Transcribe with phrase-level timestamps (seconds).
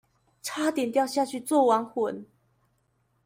[0.41, 2.25] 差點掉下去做亡魂